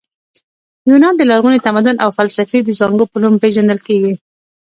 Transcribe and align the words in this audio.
یونان 0.89 1.13
د 1.17 1.21
لرغوني 1.31 1.59
تمدن 1.67 1.95
او 2.03 2.09
فلسفې 2.17 2.59
د 2.63 2.69
زانګو 2.79 3.05
په 3.11 3.17
نوم 3.23 3.35
پېژندل 3.43 3.79
کیږي. 3.87 4.13